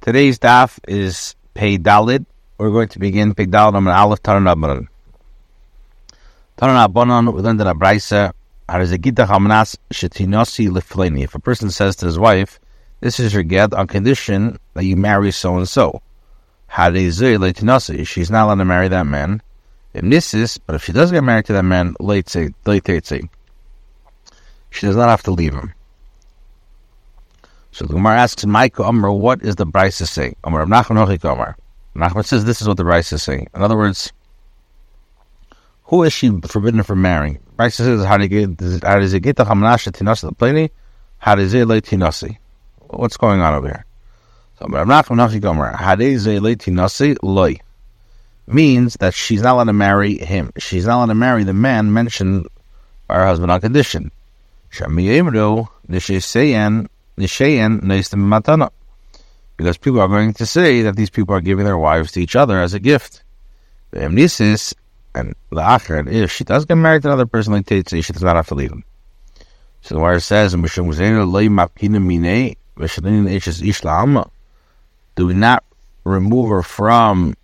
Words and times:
Today's 0.00 0.38
daf 0.38 0.78
is 0.88 1.34
Pei 1.52 1.76
Dalit. 1.76 2.24
We're 2.56 2.70
going 2.70 2.88
to 2.88 2.98
begin 2.98 3.34
Pei 3.34 3.44
Dalit 3.44 3.74
on 3.74 3.86
Aleph 3.86 4.22
Taran 4.22 4.48
Abbanan. 4.50 4.88
Taran 6.56 7.34
we 7.34 7.42
learned 7.42 7.60
in 7.60 7.66
a 7.66 7.74
Braisa, 7.74 8.32
If 11.22 11.34
a 11.34 11.38
person 11.38 11.70
says 11.70 11.96
to 11.96 12.06
his 12.06 12.18
wife, 12.18 12.58
this 13.00 13.20
is 13.20 13.34
your 13.34 13.42
get 13.42 13.74
on 13.74 13.86
condition 13.88 14.58
that 14.72 14.86
you 14.86 14.96
marry 14.96 15.32
so 15.32 15.58
and 15.58 15.68
so. 15.68 16.00
She's 16.70 18.30
not 18.30 18.44
allowed 18.46 18.54
to 18.54 18.64
marry 18.64 18.88
that 18.88 19.06
man. 19.06 19.42
If 19.92 20.32
is, 20.32 20.56
but 20.56 20.76
if 20.76 20.84
she 20.84 20.92
does 20.92 21.12
get 21.12 21.24
married 21.24 21.44
to 21.44 21.52
that 21.52 21.64
man, 21.64 21.94
late 22.00 22.26
she 22.30 22.48
does 24.86 24.96
not 24.96 25.10
have 25.10 25.22
to 25.24 25.30
leave 25.30 25.52
him. 25.52 25.74
So 27.72 27.86
the 27.86 27.94
Gemara 27.94 28.18
asks 28.18 28.44
Mike 28.44 28.80
Amr, 28.80 29.12
what 29.12 29.42
is 29.42 29.56
the 29.56 29.66
Brisa 29.66 30.06
saying? 30.06 30.36
Amr 30.44 30.66
Nachman 30.66 31.24
Amr. 31.24 31.56
Nachman 31.96 32.24
says 32.24 32.44
this 32.44 32.60
is 32.60 32.68
what 32.68 32.76
the 32.76 32.82
Brisa 32.82 33.14
is 33.14 33.22
saying. 33.22 33.48
In 33.54 33.62
other 33.62 33.76
words, 33.76 34.12
who 35.84 36.02
is 36.02 36.12
she 36.12 36.30
forbidden 36.40 36.82
from 36.82 37.02
marrying? 37.02 37.38
Brisa 37.56 37.76
says 37.76 38.04
how 38.04 38.16
does 38.16 39.14
it 39.14 39.20
get 39.20 39.36
the 39.36 39.44
Hamnasha 39.44 39.92
Tinasi 39.92 40.22
the 40.22 40.32
Pliny? 40.32 40.70
How 41.18 41.34
does 41.34 41.54
it 41.54 41.66
lay 41.66 41.80
Tinasi? 41.80 42.38
What's 42.88 43.16
going 43.16 43.40
on 43.40 43.54
over 43.54 43.68
here? 43.68 43.86
So 44.58 44.64
Amr 44.64 44.84
Nachman 44.84 45.44
Amr. 45.44 45.76
How 45.76 45.94
does 45.94 46.26
it 46.26 46.42
lay 46.42 46.56
Tinasi? 46.56 47.16
Loy. 47.22 47.56
Means 48.46 48.94
that 48.94 49.14
she's 49.14 49.42
not 49.42 49.54
allowed 49.54 49.64
to 49.64 49.72
marry 49.72 50.18
him. 50.18 50.50
She's 50.58 50.86
not 50.86 50.96
allowed 50.96 51.06
to 51.06 51.14
marry 51.14 51.44
the 51.44 51.54
man 51.54 51.92
mentioned 51.92 52.48
by 53.06 53.14
her 53.16 53.26
husband 53.26 53.52
on 53.52 53.60
condition. 53.60 54.10
Shamiyemro 54.72 55.68
Nishayan 57.20 57.80
matana. 57.82 58.70
Because 59.56 59.76
people 59.76 60.00
are 60.00 60.08
going 60.08 60.32
to 60.34 60.46
say 60.46 60.82
that 60.82 60.96
these 60.96 61.10
people 61.10 61.34
are 61.34 61.40
giving 61.40 61.64
their 61.64 61.78
wives 61.78 62.12
to 62.12 62.20
each 62.20 62.34
other 62.34 62.60
as 62.60 62.72
a 62.72 62.80
gift. 62.80 63.22
The 63.90 64.00
Amnesis 64.00 64.72
and 65.14 65.34
the 65.50 65.60
acher, 65.60 66.10
if 66.10 66.30
she 66.32 66.44
does 66.44 66.64
get 66.64 66.76
married 66.76 67.02
to 67.02 67.08
another 67.08 67.26
person 67.26 67.52
like 67.52 67.66
Tate, 67.66 67.88
she 67.88 68.12
does 68.12 68.22
not 68.22 68.36
have 68.36 68.48
to 68.48 68.54
leave 68.54 68.72
him. 68.72 68.84
So 69.82 69.94
the 69.94 70.00
word 70.00 70.20
says, 70.20 70.52
do 75.16 75.26
we 75.26 75.34
not 75.34 75.64
remove 76.04 76.50
her 76.50 76.62
from 76.62 77.34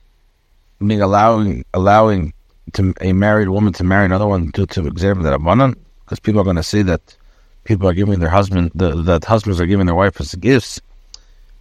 being 0.79 1.03
allowing 1.03 1.65
allowing 1.75 2.33
to 2.73 2.95
a 3.01 3.13
married 3.13 3.49
woman 3.49 3.73
to 3.73 3.85
marry 3.85 4.05
another 4.05 4.27
one 4.27 4.49
due 4.49 4.67
to 4.67 4.87
examine 4.87 5.25
that 5.25 5.33
abundant? 5.33 5.79
Because 6.05 6.21
people 6.21 6.41
are 6.41 6.45
going 6.45 6.57
to 6.57 6.63
say 6.63 6.83
that 6.83 7.16
people 7.67 7.89
are 7.89 7.95
giving 7.95 8.19
their 8.19 8.31
husband, 8.31 8.71
the, 8.75 9.03
that 9.03 9.25
husbands 9.25 9.61
are 9.61 9.67
giving 9.67 9.87
their 9.87 9.95
wife 9.95 10.21
as 10.21 10.35
gifts. 10.35 10.81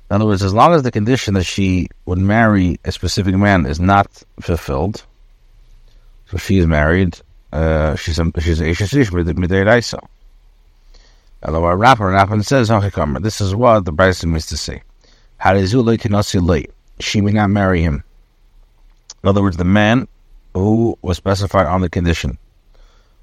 In 0.10 0.16
other 0.16 0.26
words, 0.26 0.44
as 0.44 0.54
long 0.54 0.74
as 0.74 0.84
the 0.84 0.92
condition 0.92 1.34
that 1.34 1.46
she 1.46 1.88
would 2.06 2.20
marry 2.20 2.80
a 2.86 2.92
specific 2.92 3.36
man 3.36 3.66
is 3.66 3.80
not 3.80 4.24
fulfilled, 4.40 5.04
so 6.28 6.38
she 6.38 6.58
is 6.60 6.68
married, 6.68 7.20
uh, 7.52 7.96
she's 7.96 8.20
a, 8.20 8.32
she's 8.40 8.62
a 8.62 8.66
the 8.66 9.34
Midei 9.34 9.66
Raisa. 9.66 10.00
Although 11.44 11.66
our 11.66 11.78
rapper 11.78 12.08
Rapper 12.08 12.42
says, 12.44 12.70
this 13.22 13.42
is 13.42 13.56
what 13.56 13.86
the 13.86 13.92
Bryson 13.92 14.32
means 14.32 14.48
to 14.48 14.58
say. 14.58 14.82
She 17.00 17.22
may 17.22 17.32
not 17.32 17.50
marry 17.50 17.82
him. 17.82 18.04
In 19.24 19.30
other 19.30 19.42
words, 19.42 19.58
the 19.58 19.64
man 19.64 20.08
who 20.54 20.98
was 21.02 21.18
specified 21.18 21.68
on 21.68 21.82
the 21.82 21.90
condition. 21.90 22.38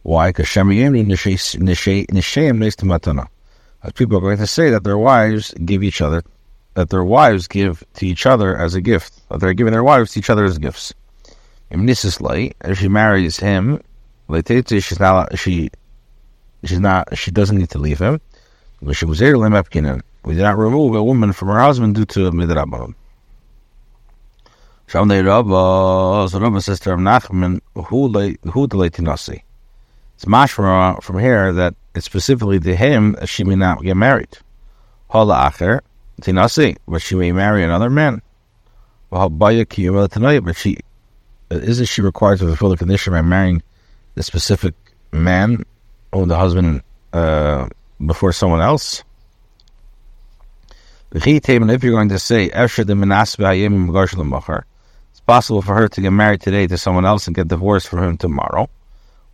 Why? 0.02 0.30
Because. 0.30 0.56
As 3.84 3.88
uh, 3.88 3.92
people 3.94 4.16
are 4.18 4.20
going 4.20 4.38
to 4.38 4.46
say 4.46 4.70
that 4.70 4.84
their 4.84 4.98
wives 4.98 5.52
give 5.64 5.82
each 5.82 6.00
other, 6.00 6.22
that 6.74 6.90
their 6.90 7.02
wives 7.04 7.48
give 7.48 7.84
to 7.94 8.06
each 8.06 8.26
other 8.26 8.56
as 8.56 8.74
a 8.74 8.80
gift. 8.80 9.28
That 9.28 9.40
they're 9.40 9.54
giving 9.54 9.72
their 9.72 9.82
wives 9.84 10.12
to 10.12 10.20
each 10.20 10.30
other 10.30 10.44
as 10.44 10.58
gifts. 10.58 10.94
If 11.70 12.78
she 12.78 12.88
marries 12.88 13.38
him, 13.38 13.82
she's 14.28 15.00
not, 15.00 15.38
she, 15.38 15.70
she's 16.64 16.80
not, 16.80 17.18
she 17.18 17.30
doesn't 17.30 17.58
need 17.58 17.70
to 17.70 17.78
leave 17.78 17.98
him. 17.98 18.20
We 18.80 18.94
did 18.94 20.42
not 20.42 20.58
remove 20.58 20.94
a 20.94 21.02
woman 21.02 21.32
from 21.32 21.48
her 21.48 21.58
husband 21.60 21.94
due 21.94 22.04
to 22.04 22.30
midrabanon. 22.30 22.94
Shamdei 24.88 25.24
Rabba, 25.24 26.28
so 26.28 26.38
Rabba 26.38 26.60
says 26.60 26.78
to 26.80 26.90
Rav 26.90 26.98
Nachman, 26.98 27.60
who 27.74 28.10
the 28.12 28.76
leitinasi? 28.76 29.42
It's 30.22 30.28
mash 30.28 30.52
from, 30.52 31.00
from 31.00 31.18
here 31.18 31.52
that 31.52 31.74
it's 31.96 32.06
specifically 32.06 32.60
to 32.60 32.76
him 32.76 33.16
that 33.18 33.28
she 33.28 33.42
may 33.42 33.56
not 33.56 33.82
get 33.82 33.96
married. 33.96 34.38
Hala 35.10 35.50
acher, 35.50 35.80
tinasi, 36.20 36.76
but 36.86 37.02
she 37.02 37.16
may 37.16 37.32
marry 37.32 37.64
another 37.64 37.90
man. 37.90 38.22
But 39.10 39.30
she 40.54 40.78
isn't 41.50 41.86
she 41.86 42.02
required 42.02 42.38
to 42.38 42.46
fulfill 42.46 42.68
the 42.68 42.76
condition 42.76 43.12
by 43.14 43.22
marrying 43.22 43.64
the 44.14 44.22
specific 44.22 44.76
man 45.10 45.64
or 46.12 46.24
the 46.24 46.38
husband 46.38 46.82
uh, 47.12 47.66
before 48.06 48.32
someone 48.32 48.60
else? 48.60 49.02
If 51.10 51.26
you're 51.26 51.40
going 51.50 52.10
to 52.10 52.18
say 52.20 52.44
it's 52.44 52.86
possible 55.26 55.62
for 55.62 55.74
her 55.74 55.88
to 55.88 56.00
get 56.00 56.10
married 56.10 56.42
today 56.42 56.68
to 56.68 56.78
someone 56.78 57.06
else 57.06 57.26
and 57.26 57.34
get 57.34 57.48
divorced 57.48 57.88
from 57.88 58.04
him 58.04 58.16
tomorrow 58.16 58.70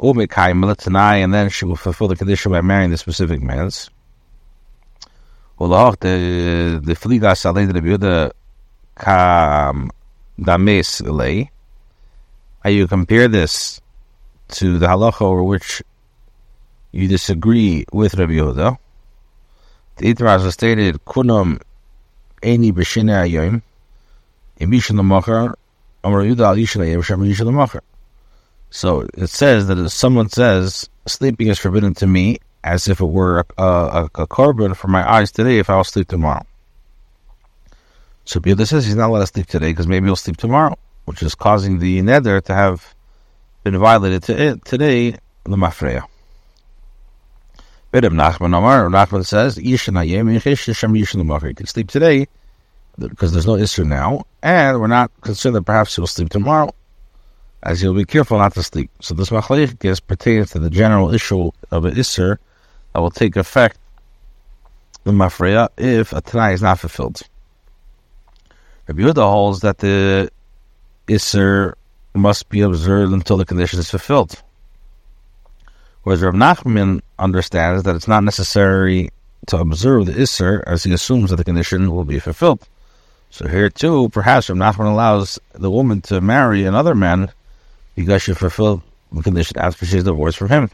and 0.01 1.35
then 1.35 1.49
she 1.49 1.65
will 1.65 1.77
fulfill 1.77 2.09
the 2.09 2.17
condition 2.17 2.53
by 2.53 2.61
marrying 2.61 2.91
the 2.91 2.97
specific 2.97 3.43
man's. 3.43 3.91
The 5.59 6.81
the 6.83 6.95
fliga 6.95 7.73
the 7.73 7.81
biuda 7.81 8.31
kam 8.97 9.91
dames. 10.39 11.03
How 12.61 12.71
you 12.71 12.87
compare 12.87 13.27
this 13.27 13.81
to 14.49 14.79
the 14.79 14.87
halacha 14.87 15.23
over 15.23 15.43
which 15.43 15.83
you 16.93 17.09
disagree 17.09 17.85
with 17.93 18.15
Rabbi 18.15 18.35
Yehuda? 18.35 18.79
The 19.97 20.15
Itras 20.15 20.53
stated 20.53 21.05
kunam 21.05 21.61
eni 22.41 22.73
b'shina 22.73 23.25
ayoim 23.27 23.63
imishin 24.61 24.97
l'machar 24.97 25.55
amar 26.05 26.23
Yehuda 26.23 26.47
al 26.47 26.57
yishin 26.57 26.83
ayim 26.83 27.03
shem 27.03 27.21
yishin 27.21 27.47
l'machar. 27.47 27.81
So 28.71 29.07
it 29.15 29.31
says 29.31 29.67
that 29.69 29.79
if 29.79 29.93
someone 29.93 30.29
says 30.29 30.89
sleeping 31.07 31.49
is 31.49 31.59
forbidden 31.59 31.95
to 31.95 32.07
me, 32.07 32.39
as 32.65 32.89
if 32.89 33.01
it 33.01 33.07
were 33.07 33.45
a, 33.57 33.63
a, 33.63 34.05
a 34.15 34.27
korban 34.27 34.77
for 34.77 34.89
my 34.89 35.09
eyes 35.11 35.33
today, 35.33 35.59
if 35.59 35.71
I'll 35.71 35.85
sleep 35.85 36.09
tomorrow. 36.09 36.45
So 38.25 38.41
Bilda 38.41 38.67
says 38.67 38.85
he's 38.85 38.97
not 38.97 39.09
allowed 39.09 39.21
to 39.21 39.27
sleep 39.29 39.47
today 39.47 39.71
because 39.71 39.87
maybe 39.87 40.07
he'll 40.07 40.17
sleep 40.17 40.37
tomorrow, 40.37 40.77
which 41.07 41.23
is 41.23 41.35
causing 41.35 41.79
the 41.79 42.03
nether 42.03 42.41
to 42.43 42.55
have 42.55 42.95
been 43.65 43.79
violated 43.79 44.23
to 44.25 44.39
it 44.39 44.65
today, 44.65 45.13
the 45.45 45.57
mafreya. 45.57 46.03
Bidam 47.91 48.13
Nachman 48.13 48.57
Amar, 48.57 48.89
Nachman 48.91 49.25
says, 49.25 49.57
You 49.57 49.79
can 51.55 51.67
sleep 51.67 51.89
today 51.89 52.29
because 52.99 53.33
there's 53.33 53.47
no 53.47 53.55
Isra 53.55 53.87
now, 53.87 54.27
and 54.43 54.79
we're 54.79 54.89
not 54.89 55.11
concerned 55.23 55.57
that 55.57 55.63
perhaps 55.63 55.97
he'll 55.97 56.07
sleep 56.07 56.29
tomorrow 56.29 56.75
as 57.63 57.83
you'll 57.83 57.95
be 57.95 58.05
careful 58.05 58.39
not 58.39 58.55
to 58.55 58.63
sleep. 58.63 58.91
So 59.01 59.15
this 59.15 59.31
machlekes 59.31 60.01
pertains 60.07 60.51
to 60.51 60.59
the 60.59 60.71
general 60.71 61.13
issue 61.13 61.51
of 61.71 61.85
an 61.85 61.95
isser 61.95 62.39
that 62.93 63.01
will 63.01 63.11
take 63.11 63.37
effect 63.37 63.79
the 65.05 65.13
mafreya 65.13 65.69
if 65.77 66.13
a 66.13 66.21
tanai 66.21 66.53
is 66.53 66.63
not 66.63 66.79
fulfilled. 66.79 67.23
Rabbi 68.87 69.03
Yehuda 69.03 69.23
holds 69.23 69.61
that 69.61 69.79
the 69.79 70.31
isser 71.07 71.75
must 72.15 72.49
be 72.49 72.61
observed 72.61 73.13
until 73.13 73.37
the 73.37 73.45
condition 73.45 73.79
is 73.79 73.91
fulfilled. 73.91 74.41
Whereas 76.03 76.23
Rav 76.23 76.35
Nachman 76.35 77.01
understands 77.19 77.83
that 77.83 77.97
it's 77.97 78.09
not 78.09 78.25
necessary 78.25 79.11
to 79.49 79.59
observe 79.59 80.07
the 80.07 80.13
isser 80.13 80.63
as 80.67 80.85
he 80.85 80.93
assumes 80.93 81.31
that 81.31 81.37
the 81.37 81.45
condition 81.45 81.91
will 81.91 82.05
be 82.05 82.19
fulfilled. 82.19 82.67
So 83.31 83.47
here 83.47 83.69
too, 83.69 84.09
perhaps 84.11 84.49
Rav 84.49 84.59
Nachman 84.59 84.91
allows 84.91 85.39
the 85.53 85.71
woman 85.71 86.01
to 86.03 86.21
marry 86.21 86.65
another 86.65 86.95
man 86.95 87.31
because 87.99 88.23
she 88.23 88.33
fulfilled 88.33 88.81
the 89.11 89.23
condition 89.23 89.59
after 89.59 89.85
she's 89.85 90.05
divorced 90.05 90.39
from 90.39 90.49
him. 90.49 90.71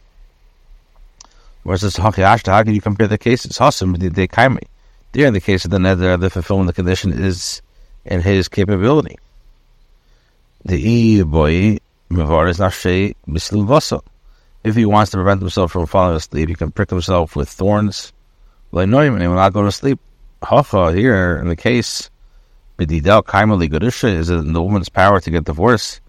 Versus 1.64 1.96
Hakiashta, 1.96 2.48
how 2.48 2.62
can 2.62 2.74
you 2.74 2.82
compare 2.82 3.08
the 3.08 3.16
cases? 3.16 3.56
Hasim 3.56 3.96
they 4.14 4.28
kaimi. 4.28 4.64
There 5.12 5.26
in 5.26 5.32
the 5.32 5.40
case 5.40 5.64
of 5.64 5.70
the 5.70 5.78
nether, 5.78 6.18
the 6.18 6.28
fulfillment 6.28 6.68
of 6.68 6.76
the 6.76 6.82
condition 6.82 7.12
is 7.12 7.62
in 8.04 8.20
his 8.20 8.48
capability. 8.48 9.16
The 10.66 10.76
e 10.76 11.22
boy 11.22 11.78
is 11.78 11.78
nashe 12.10 13.14
mislu 13.26 14.02
If 14.62 14.74
he 14.74 14.84
wants 14.84 15.12
to 15.12 15.16
prevent 15.16 15.40
himself 15.40 15.72
from 15.72 15.86
falling 15.86 16.16
asleep, 16.16 16.50
he 16.50 16.54
can 16.54 16.72
prick 16.72 16.90
himself 16.90 17.36
with 17.36 17.48
thorns. 17.48 18.12
Like 18.70 18.90
no, 18.90 19.00
he 19.00 19.08
will 19.08 19.34
not 19.34 19.54
go 19.54 19.62
to 19.62 19.72
sleep. 19.72 19.98
Hacha 20.42 20.92
here 20.92 21.38
in 21.38 21.48
the 21.48 21.56
case, 21.56 22.10
bididel 22.78 23.22
kaimali 23.22 23.70
godusha 23.70 24.14
is 24.14 24.28
in 24.28 24.52
the 24.52 24.62
woman's 24.62 24.90
power 24.90 25.20
to 25.20 25.30
get 25.30 25.44
divorced 25.44 26.02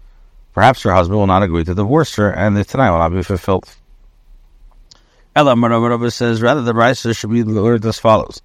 Perhaps 0.56 0.82
her 0.84 0.92
husband 0.92 1.18
will 1.18 1.26
not 1.26 1.42
agree 1.42 1.64
to 1.64 1.74
divorce 1.74 2.14
her, 2.14 2.30
and 2.30 2.56
the 2.56 2.64
tonight 2.64 2.90
will 2.90 2.98
not 2.98 3.12
be 3.12 3.22
fulfilled. 3.22 3.68
Ella 5.34 6.10
says 6.10 6.40
rather 6.40 6.62
the 6.62 6.72
Brisa 6.72 7.14
should 7.14 7.30
be 7.30 7.44
learned 7.44 7.84
as 7.84 7.98
follows? 7.98 8.40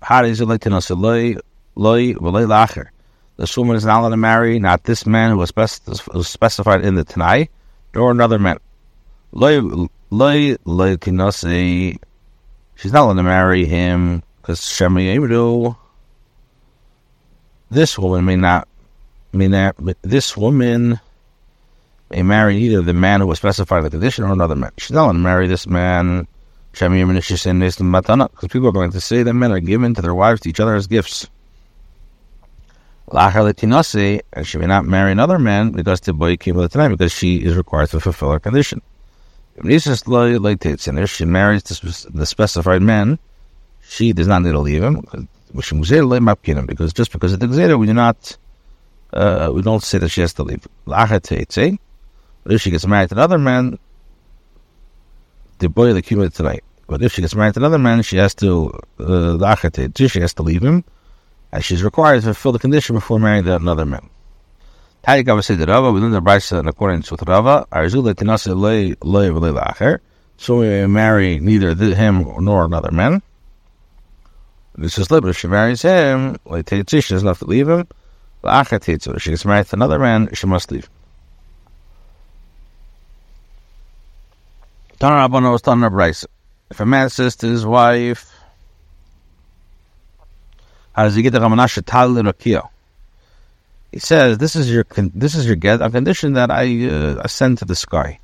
This 3.38 3.58
woman 3.58 3.78
is 3.78 3.86
not 3.86 4.02
allowed 4.02 4.10
to 4.10 4.18
marry 4.18 4.60
not 4.60 4.84
this 4.84 5.06
man 5.06 5.31
who 5.31 5.38
was, 5.38 5.54
specified 6.28 6.84
in 6.84 6.96
the 6.96 7.06
Tanai, 7.06 7.48
nor 7.96 8.12
another 8.12 8.38
man. 8.38 8.58
She's 9.31 9.80
not 12.92 13.06
allowed 13.06 13.13
to 13.13 13.24
marry 13.24 13.66
him 13.66 14.22
because 14.42 14.60
Shemi 14.60 15.75
This 17.69 17.98
woman 17.98 18.25
may 18.25 18.36
not, 18.36 18.68
may 19.31 19.48
not. 19.48 19.78
This 20.02 20.36
woman 20.36 21.00
may 22.12 22.24
marry 22.24 22.58
either 22.58 22.81
the 22.81 22.94
man 22.94 23.22
who 23.22 23.28
was 23.28 23.38
specified 23.40 23.80
in 23.80 23.84
the 23.86 23.90
condition 23.92 24.25
or 24.25 24.34
another 24.34 24.56
man. 24.56 24.72
She's 24.78 24.92
not 24.92 25.06
allowed 25.06 25.13
to 25.13 25.19
marry 25.19 25.48
this 25.48 25.66
man. 25.66 26.28
Because 26.74 26.90
people 28.50 28.68
are 28.68 28.72
going 28.72 28.92
to 28.92 29.02
say 29.02 29.24
that 29.24 29.34
men 29.34 29.52
are 29.52 29.60
given 29.60 29.94
to 29.94 30.02
their 30.02 30.13
wives 30.13 30.42
to 30.42 30.50
each 30.50 30.60
other 30.60 30.75
as 30.75 30.88
gifts. 30.88 31.28
And 33.13 34.48
she 34.48 34.58
may 34.58 34.68
not 34.68 34.86
marry 34.86 35.12
another 35.12 35.38
man 35.40 35.72
because 35.72 36.00
the 36.02 36.13
boy 36.13 36.38
came 36.38 36.56
with 36.56 36.72
the 36.72 36.78
time 36.78 36.92
because 36.92 37.12
she 37.12 37.38
is 37.38 37.58
required 37.58 37.90
to 37.90 38.00
fulfill 38.00 38.31
her 38.31 38.40
condition. 38.40 38.81
If 39.58 41.10
she 41.10 41.25
marries 41.25 41.63
the 41.63 42.25
specified 42.25 42.81
man, 42.81 43.19
she 43.81 44.13
does 44.13 44.28
not 44.28 44.44
need 44.44 44.54
to 44.54 44.60
leave 44.60 44.81
him 44.84 45.02
because 45.52 46.94
just 46.94 47.12
because 47.12 47.34
it's 47.34 47.44
Gzera, 47.44 47.78
we 47.78 47.86
do 47.86 47.94
not 47.94 48.38
uh, 49.12 49.52
we 49.54 49.62
don't 49.62 49.84
say 49.84 49.98
that 49.98 50.08
she 50.08 50.22
has 50.22 50.34
to 50.34 50.44
leave. 50.44 50.66
If 52.46 52.62
she 52.62 52.72
gets 52.72 52.88
married 52.88 53.10
to 53.10 53.16
another 53.16 53.38
man, 53.38 53.78
the 55.60 55.70
boy 55.70 55.94
the 55.94 56.02
cumulative 56.02 56.36
tonight. 56.36 56.64
But 56.88 57.02
if 57.02 57.14
she 57.14 57.22
gets 57.22 57.36
married 57.36 57.54
to 57.54 57.60
another 57.60 57.78
man, 57.78 58.02
she 58.02 58.18
has 58.18 58.34
to 58.36 58.78
uh, 59.00 59.56
she 59.96 60.20
has 60.20 60.34
to 60.34 60.44
leave 60.44 60.62
him, 60.62 60.84
and 61.52 61.64
she's 61.64 61.84
required 61.84 62.22
to 62.22 62.34
fulfill 62.34 62.52
the 62.52 62.60
condition 62.60 62.96
before 62.96 63.20
marrying 63.20 63.48
another 63.48 63.86
man. 63.86 64.10
Tarik 65.04 65.28
Abba 65.28 65.42
said 65.42 65.68
Rava, 65.68 65.92
we 65.92 66.00
the 66.00 66.22
Brisa 66.22 66.60
in 66.60 66.68
accordance 66.68 67.10
with 67.10 67.24
Rava, 67.24 67.66
Arzula 67.72 68.14
Tinase 68.14 68.56
Lei 68.56 68.96
Lei 69.02 69.30
Lacher, 69.30 70.00
so 70.38 70.60
we 70.60 70.68
may 70.68 70.86
marry 70.86 71.40
neither 71.40 71.74
him 71.96 72.26
nor 72.40 72.66
another 72.66 72.92
man. 72.92 73.22
This 74.76 74.98
is 74.98 75.12
liberal. 75.12 75.32
If 75.32 75.38
she 75.38 75.48
marries 75.48 75.82
him, 75.82 76.38
she 76.46 76.72
doesn't 76.74 77.28
have 77.28 77.40
to 77.40 77.46
leave 77.46 77.68
him. 77.68 77.88
If 78.44 79.22
she 79.22 79.32
gets 79.32 79.46
married 79.46 79.68
to 79.68 79.76
another 79.76 80.00
man, 80.00 80.30
she 80.34 80.48
must 80.48 80.72
leave. 80.72 80.90
Tana 85.01 85.50
was 85.50 85.63
Tana 85.63 85.89
Brisa. 85.89 86.27
If 86.69 86.80
a 86.80 86.86
man 86.86 87.09
says 87.09 87.36
to 87.38 87.48
his 87.48 87.65
wife, 87.65 88.31
how 90.94 91.06
does 91.06 91.15
he 91.15 91.24
get 91.24 91.31
the 91.31 91.39
Ramanasha 91.39 91.81
Tal 91.83 92.09
Rakia? 92.09 92.69
He 93.92 93.98
says, 93.98 94.38
"This 94.38 94.56
is 94.56 94.71
your 94.71 94.86
this 94.94 95.33
is 95.33 95.48
your 95.48 95.56
get 95.56 95.81
on 95.81 95.92
condition 95.92 96.33
that 96.33 96.51
I 96.51 96.86
uh, 96.86 97.15
ascend 97.24 97.57
to 97.57 97.65
the 97.65 97.74
sky. 97.74 98.19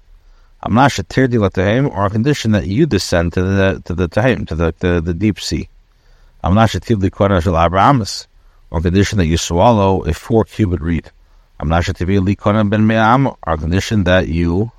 I'm 0.61 0.75
not 0.75 0.91
shatir 0.91 1.51
to 1.51 1.65
him, 1.65 1.87
or 1.87 2.05
a 2.05 2.11
condition 2.11 2.51
that 2.51 2.67
you 2.67 2.85
descend 2.85 3.33
to 3.33 3.41
the 3.41 3.81
to 3.85 3.95
the 3.95 4.07
tahim 4.07 4.47
to 4.47 4.53
the, 4.53 4.71
the, 4.77 5.01
the 5.01 5.15
deep 5.15 5.39
sea. 5.39 5.69
I'm 6.43 6.53
not 6.53 6.69
shatir 6.69 7.01
likwana 7.01 7.41
shel 7.41 7.53
Abrahamis, 7.53 8.27
or 8.69 8.77
a 8.77 8.81
condition 8.83 9.17
that 9.17 9.25
you 9.25 9.37
swallow 9.37 10.03
a 10.03 10.13
four 10.13 10.43
cubit 10.43 10.81
reed. 10.81 11.09
I'm 11.59 11.69
not 11.69 11.85
shatir 11.85 12.23
likwana 12.23 12.69
ben 12.69 12.85
me'am, 12.85 13.25
or 13.25 13.53
a 13.53 13.57
condition 13.57 14.03
that 14.03 14.27
you 14.27 14.71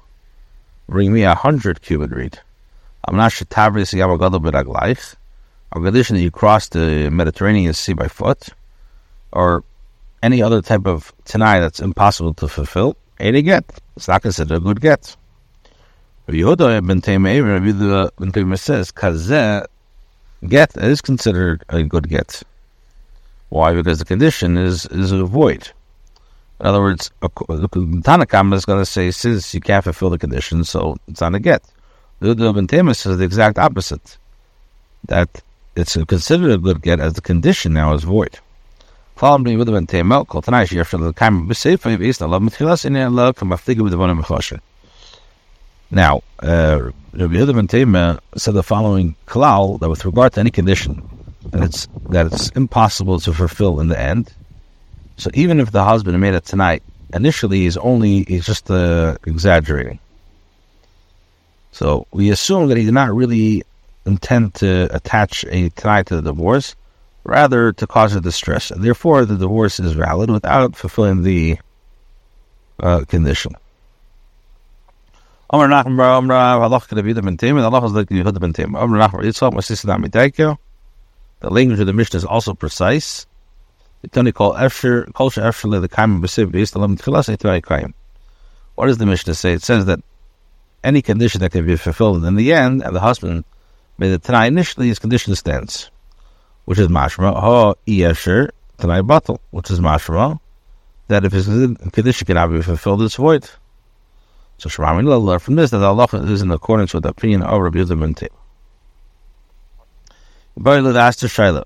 bring 0.89 1.13
me 1.13 1.23
a 1.23 1.35
hundred 1.35 1.83
cubit 1.83 2.11
reed. 2.11 2.39
I'm 3.07 3.17
not 3.17 3.33
shetavris 3.33 3.95
yamagadol 3.95 4.43
b'raglaich, 4.43 5.15
a 5.73 5.81
condition 5.81 6.17
that 6.17 6.23
you 6.23 6.31
cross 6.31 6.69
the 6.69 7.11
Mediterranean 7.11 7.75
Sea 7.75 7.93
by 7.93 8.09
foot, 8.09 8.49
or 9.33 9.65
any 10.23 10.43
other 10.43 10.63
type 10.63 10.87
of 10.87 11.13
tanai 11.25 11.61
that's 11.61 11.81
impossible 11.81 12.35
to 12.35 12.49
fulfill, 12.49 12.97
ain't 13.21 13.37
a 13.37 13.43
get. 13.43 13.65
It's 13.97 14.09
not 14.09 14.23
considered 14.23 14.57
a 14.57 14.61
good 14.61 14.81
get. 14.81 15.17
Rabbi 16.27 16.39
Yehuda 16.39 16.87
ben 16.87 17.01
Rabbi 17.01 17.73
ben 18.19 18.33
Taimei 18.33 18.59
says, 18.59 18.93
kazeh 18.93 19.67
get 20.47 20.77
is 20.77 21.01
considered 21.01 21.65
a 21.69 21.83
good 21.83 22.09
get. 22.09 22.43
Why? 23.49 23.75
Because 23.75 23.99
the 23.99 24.05
condition 24.05 24.57
is 24.57 24.87
is 24.87 25.13
a 25.13 25.25
void. 25.25 25.71
In 26.61 26.67
other 26.67 26.81
words, 26.81 27.11
the 27.21 27.29
Tanakam 27.29 28.53
is 28.53 28.65
going 28.65 28.81
to 28.81 28.87
say, 28.87 29.11
since 29.11 29.55
you 29.55 29.61
can't 29.61 29.85
fulfill 29.85 30.11
the 30.11 30.19
condition, 30.19 30.65
so 30.65 30.97
it's 31.07 31.21
not 31.21 31.35
a 31.35 31.39
get. 31.39 31.63
The 32.21 32.35
Taimei 32.35 32.97
says 32.97 33.19
the 33.19 33.25
exact 33.25 33.59
opposite. 33.59 34.19
That 35.05 35.43
it's 35.77 35.97
considered 35.97 36.51
a 36.51 36.59
good 36.59 36.83
get 36.83 36.99
as 36.99 37.13
the 37.13 37.21
condition 37.21 37.73
now 37.73 37.95
is 37.95 38.03
void. 38.03 38.39
Tema. 39.17 40.25
Now, 45.91 46.23
uh, 46.41 46.91
Rabbi 47.13 47.35
Yehuda 47.35 47.69
Tema 47.69 48.21
said 48.37 48.55
the 48.55 48.63
following 48.63 49.17
klal 49.27 49.81
that 49.81 49.89
with 49.89 50.05
regard 50.05 50.35
to 50.35 50.41
any 50.41 50.51
condition 50.51 51.09
that 51.51 51.63
it's 51.63 51.89
that 52.11 52.27
it's 52.27 52.51
impossible 52.51 53.21
to 53.21 53.33
fulfill 53.33 53.81
in 53.81 53.89
the 53.89 53.99
end. 53.99 54.33
So 55.19 55.31
even 55.35 55.61
if 55.61 55.73
the 55.73 55.85
husband 55.85 56.19
made 56.21 56.35
it 56.35 56.45
tonight, 56.45 56.83
initially 57.13 57.61
he's 57.61 57.77
only 57.77 58.25
he's 58.25 58.47
just 58.47 58.71
uh, 58.71 59.17
exaggerating. 59.27 59.99
So 61.73 62.07
we 62.13 62.31
assume 62.31 62.69
that 62.69 62.77
he 62.77 62.85
did 62.85 62.95
not 62.95 63.15
really 63.15 63.63
intend 64.07 64.55
to 64.55 64.89
attach 64.95 65.45
a 65.45 65.69
tonight 65.71 66.07
to 66.07 66.17
the 66.17 66.23
divorce 66.23 66.75
rather 67.25 67.73
to 67.73 67.87
cause 67.87 68.15
a 68.15 68.21
distress, 68.21 68.71
and 68.71 68.83
therefore 68.83 69.25
the 69.25 69.37
divorce 69.37 69.79
is 69.81 69.93
valid 69.93 70.31
without 70.31 70.75
fulfilling 70.75 71.23
the 71.23 71.59
uh, 72.81 73.05
condition. 73.05 73.53
The 81.41 81.51
language 81.51 81.81
of 81.81 81.87
the 81.87 81.93
Mishnah 81.93 82.19
is 82.19 82.25
also 82.25 82.55
precise. 82.55 83.27
What 84.03 84.13
is 88.89 88.99
the 88.99 89.07
Mishnah 89.07 89.35
say? 89.35 89.53
It 89.53 89.63
says 89.63 89.87
that 89.87 90.01
any 90.85 91.03
condition 91.03 91.41
that 91.41 91.51
can 91.53 91.67
be 91.67 91.77
fulfilled 91.77 92.25
in 92.25 92.37
the 92.37 92.53
end, 92.53 92.83
and 92.83 92.95
the 92.95 93.01
husband 93.01 93.45
made 93.99 94.11
the 94.11 94.19
Tanai 94.19 94.47
initially, 94.47 94.89
his 94.89 94.99
condition 94.99 95.35
stands 95.35 95.91
which 96.69 96.79
is 96.79 96.89
mashma, 96.89 97.33
ha 97.33 97.73
yesher 97.87 98.51
tanai 98.77 99.01
batal, 99.01 99.39
which 99.53 99.71
is 99.71 99.81
mashma, 99.81 100.39
that 101.07 101.25
if 101.25 101.33
his 101.33 101.47
condition 101.47 102.27
cannot 102.27 102.49
be 102.49 102.61
fulfilled, 102.61 103.01
it's 103.01 103.15
void. 103.15 103.49
So 104.59 104.69
Shemami 104.69 105.03
learn 105.03 105.39
from 105.39 105.55
this 105.55 105.71
that 105.71 105.83
Allah 105.83 106.07
is 106.13 106.43
in 106.43 106.51
accordance 106.51 106.93
with 106.93 107.05
the 107.05 107.09
opinion 107.09 107.41
of 107.41 107.59
Rabbi 107.59 107.79
Yehuda 107.79 107.99
ben 107.99 108.13
Tema. 108.13 108.37
Bailad 110.61 110.95
asked 110.97 111.21
to 111.21 111.27
Shaila, 111.27 111.65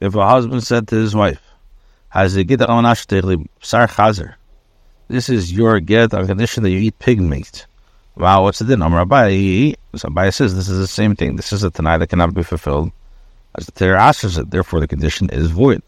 if 0.00 0.14
a 0.14 0.28
husband 0.28 0.62
said 0.64 0.88
to 0.88 0.96
his 0.96 1.14
wife, 1.14 1.40
this 2.14 2.36
is 5.28 5.52
your 5.52 5.80
get 5.80 6.14
on 6.14 6.26
condition 6.26 6.62
that 6.62 6.70
you 6.70 6.78
eat 6.78 6.98
pig 6.98 7.20
meat. 7.20 7.66
Wow, 8.16 8.42
what's 8.44 8.58
the 8.60 8.64
din? 8.64 8.82
Amar 8.82 9.04
Abai, 9.04 9.74
Abai 9.94 10.32
says 10.32 10.54
this 10.56 10.68
is 10.68 10.78
the 10.78 10.86
same 10.86 11.14
thing. 11.14 11.36
This 11.36 11.52
is 11.52 11.62
a 11.62 11.70
tanai 11.70 11.98
that 11.98 12.08
cannot 12.08 12.32
be 12.34 12.42
fulfilled 12.42 12.90
as 13.56 13.66
the 13.66 13.72
Torah 13.72 14.02
asks 14.02 14.36
it, 14.36 14.50
therefore 14.50 14.80
the 14.80 14.88
condition 14.88 15.30
is 15.30 15.50
void. 15.50 15.82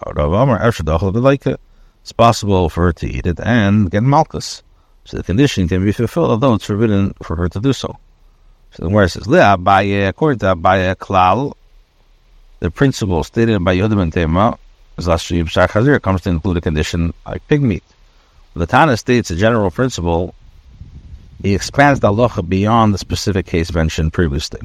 It's 2.00 2.12
possible 2.12 2.68
for 2.70 2.84
her 2.84 2.92
to 2.94 3.06
eat 3.06 3.26
it 3.26 3.38
and 3.40 3.90
get 3.90 4.02
malkus. 4.02 4.62
So 5.04 5.18
the 5.18 5.22
condition 5.22 5.68
can 5.68 5.84
be 5.84 5.92
fulfilled, 5.92 6.30
although 6.30 6.54
it's 6.54 6.64
forbidden 6.64 7.14
for 7.22 7.36
her 7.36 7.48
to 7.50 7.60
do 7.60 7.74
so. 7.74 7.98
So 8.70 8.84
the 8.84 8.88
word 8.88 9.08
says, 9.08 9.26
according 9.26 10.38
to 10.40 10.54
Abaye 10.56 10.94
Klal, 10.96 11.52
the 12.60 12.70
principle 12.70 13.24
stated 13.24 13.64
by 13.64 13.76
Yehuda 13.76 13.96
ben 13.96 14.10
Tema, 14.10 14.58
comes 16.00 16.20
to 16.22 16.30
include 16.30 16.56
a 16.56 16.60
condition 16.60 17.14
like 17.26 17.46
pig 17.48 17.62
meat. 17.62 17.84
The 18.54 18.66
Tana 18.66 18.96
states 18.96 19.30
a 19.30 19.36
general 19.36 19.70
principle, 19.70 20.34
he 21.42 21.54
expands 21.54 22.00
the 22.00 22.08
halacha 22.08 22.48
beyond 22.48 22.94
the 22.94 22.98
specific 22.98 23.46
case 23.46 23.72
mentioned 23.72 24.12
previously. 24.12 24.60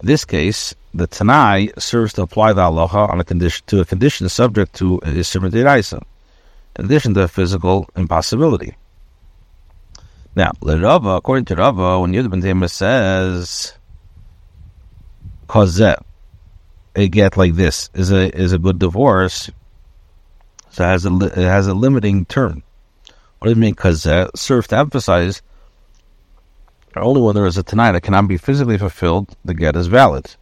In 0.00 0.06
this 0.06 0.24
case, 0.24 0.74
the 0.92 1.06
Tanai 1.06 1.70
serves 1.78 2.14
to 2.14 2.22
apply 2.22 2.52
the 2.52 2.62
halacha 2.62 3.08
on 3.08 3.20
a 3.20 3.24
condition 3.24 3.64
to 3.68 3.80
a 3.80 3.84
condition 3.84 4.28
subject 4.28 4.74
to 4.74 4.98
Isser 5.04 6.02
in 6.76 6.84
addition 6.84 7.14
to 7.14 7.22
a 7.22 7.28
physical 7.28 7.88
impossibility. 7.96 8.76
Now, 10.34 10.52
Rava, 10.62 11.10
according 11.10 11.46
to 11.46 11.56
Rava, 11.56 12.00
when 12.00 12.12
Yud 12.12 12.30
ben 12.30 12.68
says 12.68 13.74
"Kozeh," 15.48 16.00
get 17.06 17.36
like 17.36 17.54
this 17.54 17.90
is 17.94 18.10
a 18.10 18.34
is 18.36 18.52
a 18.52 18.58
good 18.58 18.80
divorce, 18.80 19.50
so 20.70 20.82
it 20.82 20.88
has 20.88 21.06
a 21.06 21.14
it 21.14 21.36
has 21.36 21.68
a 21.68 21.74
limiting 21.74 22.24
term. 22.24 22.64
What 23.38 23.46
do 23.46 23.50
you 23.50 23.60
mean? 23.60 23.76
Kozeh 23.76 24.26
uh, 24.26 24.30
serves 24.34 24.66
to 24.68 24.78
emphasize 24.78 25.42
only 26.96 27.20
when 27.20 27.34
there 27.34 27.46
is 27.46 27.56
a 27.56 27.62
Tanai 27.62 27.92
that 27.92 28.00
cannot 28.00 28.28
be 28.28 28.36
physically 28.36 28.78
fulfilled, 28.78 29.36
the 29.44 29.54
get 29.54 29.76
is 29.76 29.86
valid. 29.86 30.34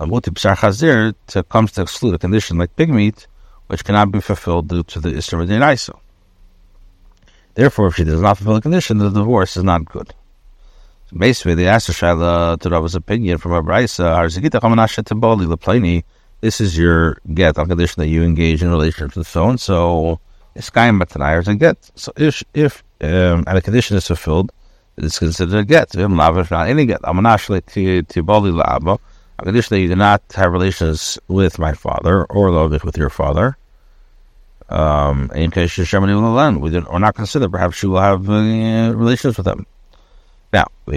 Amutib 0.00 0.38
Shar 0.38 0.56
Chazir 0.56 1.14
comes 1.48 1.72
to 1.72 1.82
exclude 1.82 2.14
a 2.14 2.18
condition 2.18 2.58
like 2.58 2.76
pig 2.76 2.90
meat, 2.90 3.26
which 3.68 3.84
cannot 3.84 4.12
be 4.12 4.20
fulfilled 4.20 4.68
due 4.68 4.82
to 4.82 5.00
the 5.00 5.10
Isra. 5.10 6.00
Therefore, 7.54 7.86
if 7.86 7.96
she 7.96 8.04
does 8.04 8.20
not 8.20 8.36
fulfill 8.36 8.54
the 8.54 8.60
condition, 8.60 8.98
the 8.98 9.08
divorce 9.08 9.56
is 9.56 9.64
not 9.64 9.86
good. 9.86 10.12
Basically, 11.16 11.54
they 11.54 11.68
asked 11.68 11.88
Shaila 11.88 12.60
to 12.60 12.68
Rabba's 12.68 12.94
opinion 12.94 13.38
from 13.38 13.52
a 13.52 13.62
Braisa, 13.62 14.04
this 16.40 16.60
is 16.60 16.76
your 16.76 17.18
get 17.32 17.58
on 17.58 17.68
condition 17.68 18.00
that 18.02 18.08
you 18.08 18.22
engage 18.22 18.62
in 18.62 18.68
a 18.68 18.72
relationship 18.72 19.16
with 19.16 19.26
so 19.26 19.48
and 19.48 19.60
so. 19.60 20.20
It's 20.54 20.70
kaim 20.70 20.98
batanai 21.00 21.46
or 21.46 21.50
a 21.50 21.54
get. 21.54 21.90
So 21.94 22.12
if 22.16 22.42
if 22.54 22.82
um, 23.00 23.44
and 23.46 23.58
a 23.58 23.60
condition 23.60 23.96
is 23.96 24.06
fulfilled, 24.06 24.52
it's 24.96 25.18
considered 25.18 25.58
a 25.58 25.64
get. 25.64 25.94
If 25.94 26.50
not 26.50 26.68
any 26.68 26.86
get, 26.86 27.00
I'm 27.04 27.22
to. 27.22 28.98
A 29.38 29.44
condition 29.44 29.74
that 29.74 29.80
you 29.80 29.88
do 29.88 29.96
not 29.96 30.22
have 30.34 30.52
relations 30.52 31.18
with 31.28 31.58
my 31.58 31.72
father 31.74 32.24
or 32.24 32.50
love 32.50 32.70
with 32.84 32.96
your 32.96 33.10
father. 33.10 33.56
Um, 34.68 35.30
in 35.34 35.50
case 35.50 35.76
you're 35.76 35.86
Shemini 35.86 36.14
will 36.20 36.60
we 36.60 36.76
or 36.78 36.98
not 36.98 37.14
consider 37.14 37.48
perhaps 37.48 37.82
you 37.82 37.90
will 37.90 38.00
have 38.00 38.28
uh, 38.28 38.94
relations 38.96 39.36
with 39.36 39.44
them. 39.44 39.66
Now, 40.56 40.68
and 40.86 40.96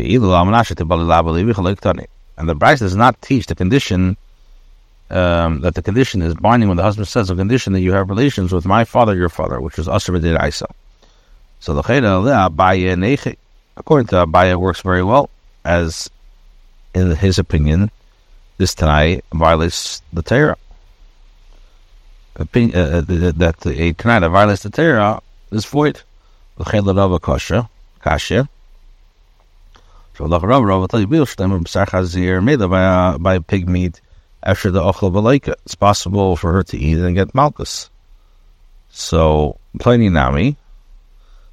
the 2.50 2.56
Braisa 2.62 2.80
does 2.80 2.96
not 2.96 3.22
teach 3.22 3.46
the 3.48 3.56
condition 3.56 4.16
um, 5.10 5.60
that 5.62 5.75
the 5.75 5.82
condition 5.82 6.22
is 6.22 6.34
binding 6.36 6.70
when 6.70 6.78
the 6.78 6.84
husband 6.84 7.08
says 7.10 7.30
a 7.30 7.36
condition 7.36 7.74
that 7.74 7.82
you 7.82 7.92
have 7.92 8.10
relations 8.10 8.54
with 8.54 8.66
my 8.66 8.86
father, 8.86 9.16
your 9.16 9.28
father, 9.28 9.60
which 9.60 9.78
is 9.78 9.88
Asr 9.88 10.18
B'did 10.18 10.48
Isa. 10.48 10.68
So 11.60 11.74
the 11.74 11.82
according 13.75 14.08
to 14.08 14.16
Abaye, 14.25 14.56
works 14.56 14.82
very 14.82 15.04
well, 15.04 15.30
as 15.66 16.10
in 16.94 17.16
his 17.16 17.38
opinion, 17.38 17.92
this 18.60 18.74
Tanai 18.75 19.22
violates 19.34 20.01
the 20.13 20.22
Torah 20.22 20.58
opinion, 22.36 22.78
uh, 22.80 22.82
uh 22.82 23.01
that 23.01 23.66
a 23.66 23.94
Tanai 23.94 24.20
that 24.20 24.30
violates 24.30 24.63
the 24.63 24.70
Torah 24.70 25.22
is 25.51 25.66
void. 25.66 26.01
L'chel 26.58 27.20
kasha, 27.20 27.70
kasha. 28.01 28.39
So 28.39 28.39
the 28.39 28.39
Rav 28.39 28.48
Rav 28.48 28.48
will 28.48 28.48
tell 28.48 28.48
you, 28.48 28.48
b'sar 29.89 30.08
chazir 30.08 30.08
made 30.08 30.09
by, 33.18 33.40
pig 33.40 33.70
meat 33.70 34.02
after 34.44 34.72
the 34.72 34.82
ochel. 34.82 35.48
It's 35.66 35.76
possible 35.76 36.36
for 36.36 36.52
her 36.54 36.64
to 36.64 36.78
eat 36.78 36.98
and 36.98 37.16
get 37.16 37.34
malkus. 37.34 37.90
So, 38.90 39.60
plenty 39.80 40.10
nami, 40.10 40.58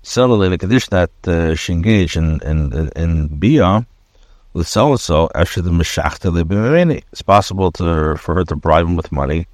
similarly, 0.02 0.48
the 0.48 0.58
condition 0.58 0.88
that 0.90 1.10
uh, 1.28 1.54
she 1.54 1.72
engaged 1.72 2.16
in, 2.16 2.40
in, 2.42 2.90
in 2.96 3.28
Bia, 3.38 3.86
with 4.52 4.66
so 4.66 4.92
and 4.92 5.00
so 5.00 5.28
after 5.34 5.60
the 5.60 5.70
mishachta 5.70 7.02
It's 7.12 7.22
possible 7.22 7.70
to 7.72 8.16
for 8.16 8.34
her 8.36 8.44
to 8.44 8.56
bribe 8.56 8.86
him 8.86 8.96
with 8.96 9.12
money 9.12 9.46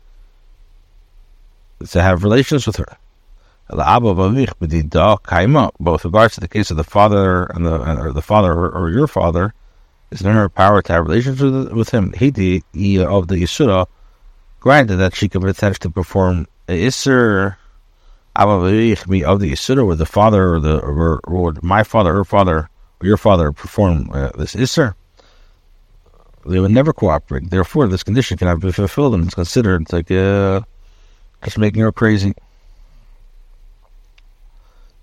to 1.90 2.00
have 2.00 2.22
relations 2.22 2.66
with 2.66 2.76
her. 2.76 2.96
Both 5.80 6.04
regards 6.04 6.34
to 6.34 6.40
the 6.40 6.48
case 6.48 6.70
of 6.70 6.76
the 6.76 6.84
father 6.84 7.44
and 7.44 7.64
the 7.66 8.00
or 8.00 8.12
the 8.12 8.22
father 8.22 8.52
or, 8.52 8.70
or 8.70 8.90
your 8.90 9.06
father, 9.06 9.54
is 10.10 10.20
in 10.22 10.32
her 10.32 10.48
power 10.48 10.82
to 10.82 10.92
have 10.92 11.06
relations 11.06 11.40
with, 11.40 11.72
with 11.72 11.90
him. 11.90 12.12
He 12.12 12.26
of 12.28 13.28
the 13.28 13.36
Yisura, 13.36 13.86
granted 14.60 14.96
that 14.96 15.14
she 15.14 15.28
could 15.28 15.42
to 15.80 15.90
perform 15.90 16.46
Isser 16.68 17.56
of 18.36 18.62
the 18.62 18.94
Yisura, 18.94 19.86
where 19.86 19.96
the 19.96 20.06
father 20.06 20.54
or 20.54 20.60
the 20.60 20.78
or, 20.80 21.20
or 21.24 21.54
my 21.62 21.82
father, 21.82 22.14
her 22.14 22.24
father, 22.24 22.68
or 23.00 23.06
your 23.06 23.16
father 23.16 23.52
perform 23.52 24.10
uh, 24.12 24.30
this 24.36 24.54
Isser. 24.54 24.94
They 26.44 26.58
would 26.58 26.72
never 26.72 26.92
cooperate. 26.92 27.50
Therefore, 27.50 27.86
this 27.86 28.02
condition 28.02 28.36
cannot 28.36 28.60
be 28.60 28.72
fulfilled, 28.72 29.14
and 29.14 29.24
it's 29.24 29.34
considered 29.34 29.92
like 29.92 30.10
uh, 30.10 30.60
just 31.44 31.56
making 31.58 31.82
her 31.82 31.92
crazy. 31.92 32.34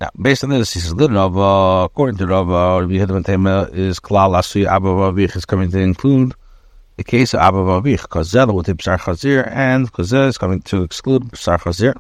Now, 0.02 0.10
based 0.22 0.46
on 0.46 0.52
this, 0.52 0.74
he 0.74 0.80
says, 0.80 0.94
Rav, 0.94 1.36
according 1.86 2.18
to 2.20 2.28
Rav, 2.28 2.50
uh, 2.50 2.80
Rabbi 2.82 2.94
Yehuda 2.94 3.74
is 3.74 4.00
Klal 4.00 4.32
Asui 4.32 4.66
Abba 4.66 4.88
Vavich 4.88 5.36
is 5.36 5.44
coming 5.44 5.70
to 5.72 5.80
include 5.80 6.34
the 6.96 7.04
case 7.04 7.34
of 7.34 7.42
Abba 7.42 7.58
Vavich, 7.58 8.08
Kozel 8.08 8.54
with 8.54 8.68
Psar 8.68 8.98
Chazir, 8.98 9.46
and 9.52 9.92
Kozel 9.92 10.30
is 10.30 10.38
coming 10.38 10.62
to 10.62 10.84
exclude 10.84 11.24
Psar 11.32 11.60
Chazir. 11.60 11.96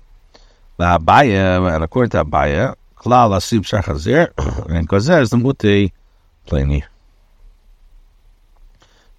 Abaya, 0.79 1.75
and 1.75 1.84
according 1.84 2.12
to 2.12 2.24
Abaya, 2.24 2.75
Klal 2.96 3.32
Asui 3.32 3.60
Psar 3.60 3.84
Chazir, 3.84 4.32
and 4.74 4.88
Kozel 4.88 5.22
is 5.22 5.32
the 5.32 5.38
Muti 5.38 5.91
plainly. 6.46 6.86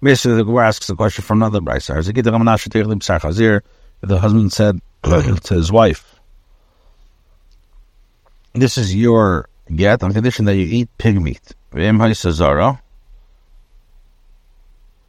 Basically, 0.01 0.37
the 0.37 0.43
Gemara 0.43 0.69
asks 0.69 0.89
a 0.89 0.95
question 0.95 1.23
from 1.23 1.43
another 1.43 1.59
Brisa. 1.59 1.95
Er 1.95 3.63
the 4.01 4.19
husband 4.19 4.51
said 4.51 4.81
to 5.03 5.53
his 5.53 5.71
wife, 5.71 6.10
this 8.53 8.77
is 8.77 8.93
your 8.95 9.47
get 9.75 10.03
on 10.03 10.13
condition 10.13 10.45
that 10.45 10.55
you 10.55 10.65
eat 10.65 10.89
pig 10.97 11.21
meat. 11.21 11.53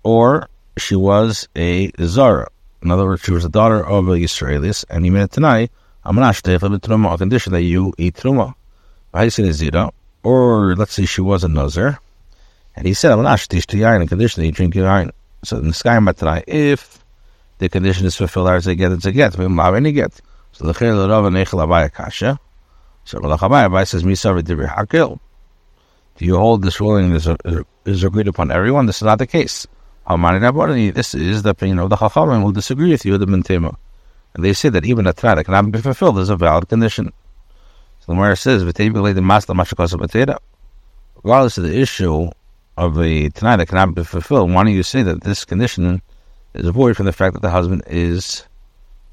Or 0.04 0.48
she 0.76 0.96
was 0.96 1.48
a 1.56 1.92
Zara. 2.00 2.48
In 2.82 2.90
other 2.90 3.04
words, 3.04 3.22
she 3.22 3.30
was 3.30 3.44
a 3.44 3.48
daughter 3.48 3.86
of 3.86 4.08
a 4.08 4.12
Israelis, 4.12 4.84
and 4.90 5.04
he 5.04 5.10
made 5.10 5.30
tonight, 5.30 5.70
I'm 6.04 6.16
not 6.16 6.48
on 6.48 7.18
condition 7.18 7.52
that 7.52 7.62
you 7.62 7.92
eat 7.96 8.14
truma. 8.16 8.54
Or 10.24 10.74
let's 10.76 10.92
say 10.92 11.04
she 11.04 11.20
was 11.20 11.44
a 11.44 11.48
Nazar, 11.48 12.00
and 12.74 12.86
he 12.86 12.94
said, 12.94 13.12
I'm 13.12 13.22
not 13.22 13.40
on 13.40 14.08
condition 14.08 14.40
that 14.40 14.46
you 14.46 14.52
drink 14.52 14.74
yain. 14.74 15.10
So 15.44 15.58
in 15.58 15.68
the 15.68 15.74
sky 15.74 15.98
tonight, 16.12 16.44
if 16.46 17.04
the 17.58 17.68
condition 17.68 18.06
is 18.06 18.16
fulfilled, 18.16 18.48
as 18.48 18.64
they 18.64 18.74
get, 18.74 18.92
it's 18.92 19.04
a 19.04 19.12
get. 19.12 19.32
So 19.34 19.38
the 19.38 19.52
Chayla 20.72 21.08
Rav 21.08 21.24
and 21.24 21.36
Echel 21.36 21.64
Abaya. 21.64 22.38
So 23.04 23.18
Rabbi 23.20 23.84
says. 23.84 24.02
Do 26.16 26.26
you 26.26 26.36
hold 26.36 26.62
this 26.62 26.80
ruling 26.80 27.12
is, 27.12 27.28
is 27.84 28.04
agreed 28.04 28.28
upon 28.28 28.50
everyone? 28.50 28.86
This 28.86 28.96
is 28.96 29.02
not 29.02 29.18
the 29.18 29.26
case. 29.26 29.66
This 30.06 31.14
is 31.14 31.42
the 31.42 31.50
opinion 31.50 31.78
of 31.78 31.90
the 31.90 31.96
Chachamim 31.96 32.42
will 32.42 32.52
disagree 32.52 32.90
with 32.90 33.04
you, 33.04 33.18
the 33.18 33.26
Mentema. 33.26 33.76
And 34.34 34.44
they 34.44 34.52
say 34.52 34.68
that 34.68 34.84
even 34.84 35.06
a 35.06 35.12
Tana 35.12 35.44
cannot 35.44 35.70
be 35.72 35.80
fulfilled 35.80 36.18
as 36.18 36.28
a 36.28 36.36
valid 36.36 36.68
condition. 36.68 37.12
So 38.00 38.06
the 38.06 38.14
Gemara 38.14 38.36
says, 38.36 38.64
Regardless 41.24 41.58
of 41.58 41.64
the 41.64 41.80
issue 41.80 42.30
of 42.76 42.98
a 42.98 43.28
Tanai 43.30 43.56
that 43.56 43.68
cannot 43.68 43.94
be 43.94 44.04
fulfilled, 44.04 44.52
why 44.52 44.64
don't 44.64 44.72
you 44.72 44.82
say 44.82 45.02
that 45.02 45.22
this 45.22 45.44
condition 45.44 46.02
is 46.54 46.68
void 46.68 46.96
from 46.96 47.06
the 47.06 47.12
fact 47.12 47.34
that 47.34 47.42
the 47.42 47.50
husband 47.50 47.82
is 47.86 48.46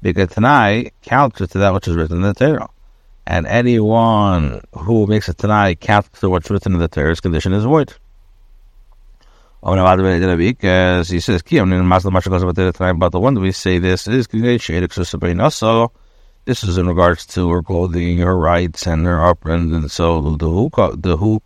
because 0.02 0.28
Tanai 0.30 0.90
counter 1.02 1.46
to 1.46 1.58
that 1.58 1.72
which 1.74 1.88
is 1.88 1.94
written 1.96 2.16
in 2.16 2.22
the 2.22 2.34
Torah 2.34 2.68
and 3.30 3.46
anyone 3.46 4.60
who 4.72 5.06
makes 5.06 5.28
a 5.28 5.34
Tanai 5.34 5.76
counter 5.76 6.10
to 6.18 6.28
what's 6.28 6.50
written 6.50 6.72
in 6.72 6.80
the 6.80 6.88
terrorist 6.88 7.22
condition 7.22 7.52
is 7.52 7.62
void. 7.62 7.94
As 9.62 11.08
he 11.08 11.20
says, 11.20 11.42
about 12.90 13.12
the 13.12 13.20
one 13.20 13.34
that 13.34 13.40
we 13.40 13.52
say 13.52 13.78
this 13.78 14.08
is 14.08 14.26
so 14.26 15.92
this 16.44 16.64
is 16.64 16.76
in 16.76 16.88
regards 16.88 17.24
to 17.26 17.48
her 17.50 17.62
clothing, 17.62 18.18
her 18.18 18.36
rights, 18.36 18.88
and 18.88 19.06
her 19.06 19.24
upbringing, 19.24 19.74
and 19.76 19.90
so 19.92 20.20
the 20.34 20.48
who 20.48 20.68
the 20.96 21.16
who 21.16 21.40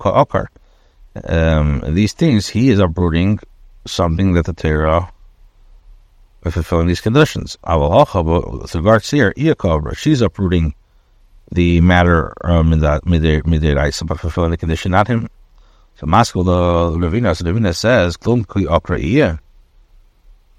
um, 1.28 1.82
these 1.94 2.14
things 2.14 2.48
he 2.48 2.70
is 2.70 2.78
uprooting 2.78 3.40
something 3.86 4.32
that 4.32 4.46
the 4.46 4.54
Torah 4.54 5.12
fulfilling 6.50 6.86
these 6.86 7.02
conditions. 7.02 7.58
With 7.62 8.74
regards 8.74 9.10
here, 9.10 9.34
she's 9.96 10.22
uprooting 10.22 10.74
the 11.54 11.80
matter 11.80 12.34
um, 12.44 12.72
in 12.72 12.80
that 12.80 13.04
midiraisa, 13.04 14.06
but 14.06 14.18
fulfilling 14.18 14.50
the 14.50 14.56
condition, 14.56 14.90
not 14.90 15.06
him. 15.06 15.28
So 15.96 16.06
Maskell 16.06 16.44
the 16.44 16.98
Ravina, 16.98 17.36
so 17.36 17.44
Ravina 17.44 17.74
says, 17.74 18.16
Klum 18.16 19.38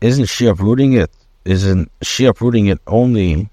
Isn't 0.01 0.25
she 0.25 0.47
uprooting 0.47 0.93
it? 0.93 1.11
Isn't 1.43 1.91
she 2.01 2.25
uprooting 2.25 2.67
it 2.67 2.79
only 2.87 3.49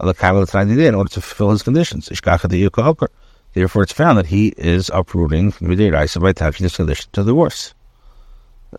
the 0.00 0.14
Kabbal 0.14 0.88
in 0.88 0.94
order 0.94 1.10
to 1.10 1.20
fulfill 1.20 1.50
his 1.50 1.62
conditions? 1.62 2.08
Therefore, 2.08 3.82
it's 3.82 3.92
found 3.92 4.18
that 4.18 4.26
he 4.26 4.48
is 4.56 4.90
uprooting 4.92 5.52
midiraisa 5.52 6.20
by 6.20 6.30
attaching 6.30 6.64
this 6.64 6.76
condition 6.76 7.10
to 7.12 7.22
the 7.22 7.30
divorce. 7.30 7.74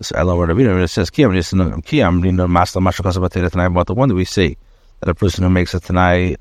So 0.01 0.17
Allah 0.17 0.33
Ravina 0.33 0.89
says, 0.89 1.11
Kiyam, 1.11 1.33
Kiyam, 1.83 2.21
Masla 2.21 3.51
tonight 3.51 3.65
about 3.65 3.87
the 3.87 3.93
one 3.93 4.09
that 4.09 4.15
we 4.15 4.25
say 4.25 4.57
that 4.99 5.09
a 5.09 5.15
person 5.15 5.43
who 5.43 5.49
makes 5.51 5.75
a 5.75 5.79
tonight 5.79 6.39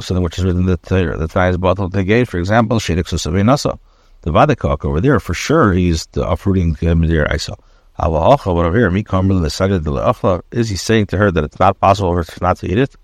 something 0.00 0.22
which 0.22 0.38
is 0.38 0.44
within 0.44 0.66
the 0.66 0.76
Torah. 0.76 1.16
The 1.16 1.28
Torah 1.28 1.50
is 1.50 1.56
bottled 1.58 1.92
gate, 2.06 2.28
for 2.28 2.38
example, 2.38 2.78
Shedik 2.78 3.04
Susavinasa. 3.04 3.78
The 4.22 4.30
Vadakak 4.30 4.84
over 4.84 5.00
there, 5.00 5.18
for 5.18 5.34
sure, 5.34 5.72
he's 5.72 6.06
the 6.06 6.28
uprooting 6.28 6.72
uh, 6.72 6.94
Medir 6.94 7.32
Isa. 7.34 7.56
Over 7.98 8.76
here, 8.76 8.90
Mikamr 8.90 9.42
decided 9.42 9.84
the 9.84 10.42
is 10.50 10.68
he 10.68 10.76
saying 10.76 11.06
to 11.06 11.18
her 11.18 11.30
that 11.30 11.44
it's 11.44 11.58
not 11.58 11.78
possible 11.80 12.10
for 12.12 12.22
her 12.22 12.38
not 12.40 12.56
to 12.58 12.66
eat 12.66 12.78
it? 12.78 12.96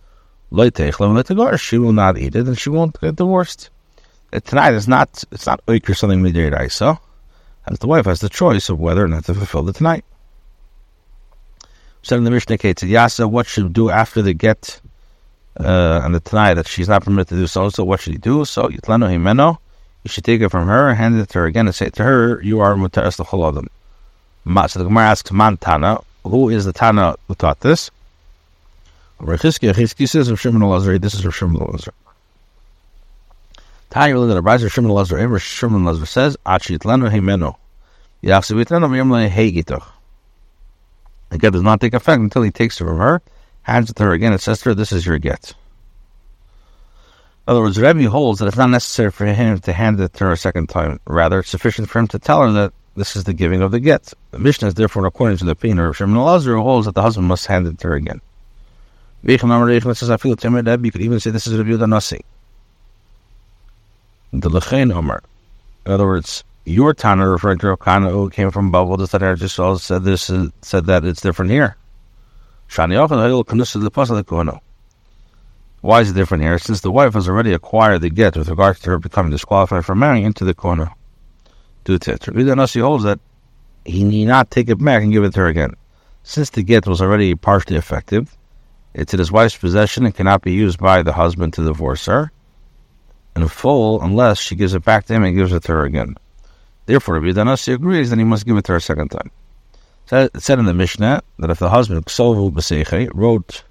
She 1.61 1.79
will 1.79 1.93
not 1.93 2.19
eat 2.19 2.37
it 2.37 2.47
and 2.47 2.59
she 2.59 2.71
won't 2.71 3.01
get 3.01 3.17
divorced. 3.17 3.71
Uh, 4.33 4.41
tonight 4.41 4.75
is 4.75 4.89
not 4.89 5.25
it's 5.33 5.47
not 5.47 5.65
oik 5.67 5.89
or 5.89 5.95
something 5.95 6.23
Medir 6.23 6.65
Isa. 6.65 6.99
And 7.67 7.77
the 7.77 7.87
wife 7.87 8.07
has 8.07 8.21
the 8.21 8.29
choice 8.29 8.69
of 8.69 8.79
whether 8.79 9.05
or 9.05 9.09
not 9.09 9.25
to 9.25 9.35
fulfill 9.35 9.65
the 9.65 9.73
tonight. 9.73 10.05
Said 12.03 12.19
in 12.19 12.25
the 12.25 12.31
Mishnah 12.31 12.59
Yasa, 12.59 13.29
what 13.29 13.47
should 13.47 13.73
do 13.73 13.91
after 13.91 14.23
the 14.23 14.33
get 14.33 14.81
uh, 15.59 16.01
and 16.05 16.15
the 16.15 16.21
Tanai 16.21 16.55
that 16.55 16.67
she's 16.67 16.89
not 16.89 17.05
permitted 17.05 17.29
to 17.29 17.37
do 17.37 17.47
so. 17.47 17.69
So 17.69 17.85
what 17.85 18.01
should 18.01 18.13
he 18.13 18.19
do? 18.19 18.45
So 18.45 18.69
Yitlano 18.69 19.09
Himeno, 19.11 19.59
you 20.05 20.09
should 20.09 20.25
take 20.25 20.41
it 20.41 20.51
from 20.51 20.69
her, 20.69 20.95
hand 20.95 21.19
it 21.19 21.29
to 21.31 21.39
her 21.39 21.47
again, 21.47 21.67
and 21.67 21.75
say 21.75 21.91
to 21.91 22.05
her, 22.05 22.41
"You 22.43 22.61
are 22.61 22.75
Mutaras 22.75 23.19
L'Chol 23.19 23.69
So 24.71 24.79
the 24.79 24.85
Gemara 24.85 25.07
asks, 25.07 25.33
"Man 25.33 25.57
Tana, 25.57 26.01
who 26.25 26.49
is 26.49 26.65
the 26.65 26.73
Tana 26.73 27.17
who 27.29 27.35
taught 27.35 27.61
this?" 27.61 27.91
Rechizki, 29.21 29.73
Rechizki 29.73 30.09
says 30.09 30.29
of 30.29 30.41
Shimon 30.41 30.63
Elazar. 30.63 31.01
This 31.01 31.15
is 31.15 31.25
of 31.25 31.35
Shimon 31.35 31.61
Elazar. 31.61 31.93
Tanya 33.89 34.15
really 34.15 34.35
that 34.35 34.65
a 34.65 34.69
Shimon 34.69 34.91
Elazar. 34.91 35.19
Ever 35.19 35.39
Shimon 35.39 35.85
Elazar 35.85 36.07
says, 36.07 36.37
"Achi 36.45 36.79
Yitlano 36.79 37.11
Himeno." 37.11 37.57
Yachsevitano 38.23 38.89
Miyamle 38.89 39.31
Heigitoch. 39.31 39.87
The 41.31 41.39
get 41.39 41.53
does 41.53 41.63
not 41.63 41.81
take 41.81 41.95
effect 41.95 42.21
until 42.21 42.43
he 42.43 42.51
takes 42.51 42.81
it 42.81 42.85
from 42.85 42.99
her, 42.99 43.23
hands 43.67 43.91
it 43.91 43.97
to 43.97 44.05
her 44.05 44.13
again, 44.13 44.33
and 44.33 44.41
says 44.41 44.61
to 44.61 44.69
her, 44.71 44.75
This 44.75 44.93
is 44.93 45.05
your 45.05 45.19
get. 45.19 45.53
In 47.47 47.53
other 47.53 47.61
words, 47.61 47.81
Rebbe 47.81 48.09
holds 48.09 48.39
that 48.39 48.47
it's 48.47 48.57
not 48.57 48.71
necessary 48.71 49.11
for 49.11 49.27
him 49.27 49.59
to 49.59 49.73
hand 49.73 50.01
it 50.01 50.15
to 50.15 50.25
her 50.25 50.33
a 50.33 50.37
second 50.37 50.69
time. 50.69 51.01
Rather, 51.07 51.41
it's 51.41 51.51
sufficient 51.51 51.91
for 51.91 51.99
him 51.99 52.07
to 52.09 52.19
tell 52.19 52.43
her 52.43 52.53
that 52.53 52.73
this 52.95 53.17
is 53.17 53.25
the 53.25 53.35
giving 53.35 53.63
of 53.63 53.73
the 53.73 53.81
get. 53.81 54.13
The 54.31 54.39
Mishnah 54.39 54.69
is 54.69 54.75
therefore 54.75 55.05
according 55.05 55.39
to 55.39 55.45
the 55.45 55.51
opinion 55.53 55.81
of 55.81 55.97
Shimon 55.97 56.17
Elazar, 56.17 56.57
who 56.57 56.63
holds 56.63 56.87
that 56.87 56.95
the 56.95 57.03
husband 57.03 57.27
must 57.27 57.47
hand 57.47 57.67
it 57.67 57.79
to 57.79 57.89
her 57.89 57.95
again. 57.95 58.21
You 59.23 59.39
could 59.39 59.51
even 59.51 61.21
say 61.21 61.31
this 61.31 61.47
is 61.49 61.59
Rabbi 61.59 61.71
Yehuda 61.71 61.89
Nasi. 61.89 62.25
The 64.33 64.49
Lechein 64.49 64.95
Omer. 64.95 65.23
In 65.87 65.93
other 65.93 66.07
words, 66.07 66.45
your 66.65 66.95
Tana 66.95 67.29
referring 67.29 67.59
to 67.59 67.77
Kana 67.77 68.11
who 68.11 68.31
came 68.31 68.51
from 68.53 68.71
Babel, 68.71 68.97
the 68.97 69.07
Tana 69.09 69.35
just 69.37 69.57
said 69.85 70.05
this 70.05 70.31
said 70.63 70.87
that 70.87 71.05
it's 71.05 71.21
different 71.21 71.51
here. 71.51 71.77
Why 75.81 76.01
is 76.01 76.11
it 76.11 76.15
different 76.15 76.43
here? 76.43 76.59
Since 76.59 76.81
the 76.81 76.91
wife 76.91 77.15
has 77.15 77.29
already 77.29 77.53
acquired 77.53 78.01
the 78.01 78.11
get 78.11 78.37
with 78.37 78.49
regard 78.49 78.77
to 78.79 78.91
her 78.91 78.99
becoming 78.99 79.31
disqualified 79.31 79.85
from 79.85 80.01
marrying 80.01 80.25
into 80.25 80.45
the 80.45 80.55
corner. 80.55 80.91
Due 81.85 81.99
to 81.99 82.15
it. 82.15 82.57
Nasi 82.57 82.81
holds 82.81 83.05
that 83.05 83.21
he 83.85 84.03
need 84.03 84.27
not 84.27 84.51
take 84.51 84.69
it 84.69 84.83
back 84.83 85.03
and 85.03 85.13
give 85.13 85.23
it 85.23 85.33
to 85.35 85.41
her 85.41 85.47
again. 85.47 85.75
Since 86.25 86.51
the 86.51 86.63
get 86.63 86.87
was 86.87 87.01
already 87.01 87.35
partially 87.37 87.77
effective, 87.77 88.37
it's 88.95 89.13
in 89.13 89.21
his 89.21 89.31
wife's 89.31 89.57
possession 89.57 90.05
and 90.05 90.15
cannot 90.15 90.43
be 90.43 90.53
used 90.53 90.81
by 90.81 91.03
the 91.03 91.13
husband 91.13 91.53
to 91.55 91.65
divorce 91.65 92.07
her 92.07 92.33
in 93.37 93.47
full 93.49 94.03
unless 94.03 94.39
she 94.39 94.57
gives 94.57 94.75
it 94.75 94.85
back 94.85 95.05
to 95.05 95.15
him 95.15 95.23
and 95.23 95.37
gives 95.37 95.53
it 95.53 95.63
to 95.65 95.73
her 95.73 95.85
again. 95.85 96.17
Therefore, 96.87 97.21
Rabbi 97.21 97.39
Danasi 97.39 97.75
agrees 97.75 98.11
that 98.11 98.19
he 98.19 98.25
must 98.25 98.47
give 98.47 98.57
it 98.57 98.65
to 98.65 98.73
her 98.73 98.79
a 98.79 98.81
second 98.81 99.11
time. 99.11 99.31
It 100.13 100.41
said 100.41 100.61
in 100.61 100.67
the 100.67 100.75
Mishnah 100.75 101.23
that 101.41 101.51
if 101.51 101.59
the 101.59 101.71
husband 101.71 102.07
Ksovu 102.07 102.53
B'Seiche 102.53 103.11
wrote 103.13 103.65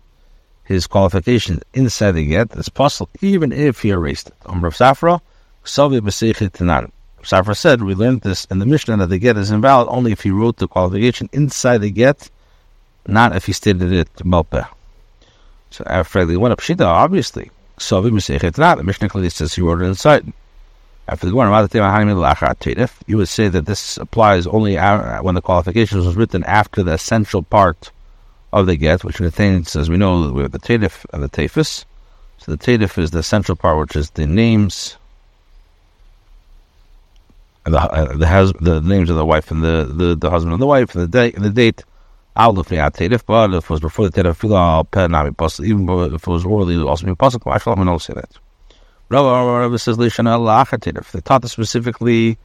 his 0.66 0.86
qualification 0.86 1.62
inside 1.74 2.12
the 2.12 2.26
get, 2.26 2.54
it's 2.58 2.68
possible 2.68 3.10
even 3.22 3.54
if 3.54 3.82
he 3.82 3.92
erased 3.92 4.28
it. 4.28 4.36
On 4.46 4.60
Rav 4.60 4.76
Safra, 4.76 5.22
Ksovu 5.64 6.02
B'Seiche 6.02 6.52
Tanan. 6.52 6.92
Safra 7.24 7.56
said, 7.56 7.82
we 7.82 7.96
learned 7.96 8.22
this 8.22 8.46
in 8.46 8.60
the 8.60 8.66
Mishnah 8.66 8.98
that 8.98 9.08
the 9.08 9.18
get 9.18 9.38
is 9.38 9.50
invalid 9.50 9.88
only 9.90 10.12
if 10.12 10.22
he 10.22 10.30
wrote 10.30 10.58
the 10.58 10.68
qualification 10.68 11.30
inside 11.32 11.78
the 11.80 11.90
get, 11.90 12.30
not 13.08 13.34
if 13.36 13.46
he 13.46 13.54
stated 13.54 13.94
it 13.94 14.14
to 14.18 14.26
Malpeh. 14.26 14.68
So 15.72 15.86
after 15.88 16.26
they 16.26 16.36
went 16.36 16.52
up 16.52 16.60
Shita, 16.60 16.86
obviously, 16.86 17.50
Ksovu 17.78 18.12
B'Seiche 18.12 18.52
Tanan. 18.52 18.78
The 18.78 18.84
Mishnah 18.84 19.08
clearly 19.08 19.30
says 19.30 19.56
he 19.56 19.62
wrote 19.62 19.82
it 19.82 19.86
inside. 19.86 20.34
After 21.08 21.28
the 21.28 21.34
Gemara, 21.34 21.68
you 23.06 23.18
would 23.18 23.28
say 23.28 23.48
that 23.48 23.66
this 23.68 23.98
applies 23.98 24.48
only 24.48 24.76
when 24.76 25.36
the 25.36 25.42
qualifications 25.42 26.06
was 26.06 26.16
written 26.16 26.44
after 26.46 26.82
the 26.82 26.94
essential 26.94 27.44
part 27.44 27.92
of 28.52 28.66
the 28.66 28.76
get, 28.76 29.04
which 29.04 29.18
contains, 29.18 29.76
as 29.76 29.90
we 29.90 29.98
know, 29.98 30.32
we 30.32 30.42
have 30.42 30.52
the 30.52 30.60
Tadif 30.60 31.06
and 31.14 31.22
the 31.22 31.30
Tafis. 31.30 31.86
So 32.40 32.56
the 32.56 32.58
Tadif 32.58 32.98
is 32.98 33.12
the 33.12 33.20
essential 33.20 33.56
part, 33.56 33.78
which 33.78 33.96
is 33.96 34.10
the 34.12 34.26
names, 34.26 34.98
and 37.66 37.74
the 37.76 37.80
uh, 37.82 38.18
the, 38.18 38.26
has, 38.26 38.54
the 38.54 38.82
names 38.82 39.10
of 39.10 39.16
the 39.16 39.26
wife 39.26 39.52
and 39.52 39.64
the, 39.64 39.86
the, 39.92 40.16
the 40.16 40.30
husband 40.32 40.54
and 40.54 40.62
the 40.62 40.68
wife 40.68 40.96
and 40.96 41.04
the 41.04 41.08
date 41.08 41.36
and 41.36 41.44
the 41.46 41.50
date. 41.52 41.84
But 42.36 42.58
if 42.68 42.74
it 42.74 43.70
was 43.70 43.80
before 43.80 44.10
the 44.10 45.34
possible. 45.38 45.66
Even 45.66 45.90
if 46.14 46.22
it 46.22 46.28
was 46.28 46.46
orally, 46.46 46.78
also 46.78 47.06
be 47.06 47.16
possible. 47.16 47.52
I 47.52 47.60
shall 47.60 47.76
not 47.78 48.02
say 48.02 48.14
that. 48.14 48.30
If 49.08 49.84
they 51.12 51.22
taught 51.22 51.46
us 51.46 51.52
specifically 51.52 52.40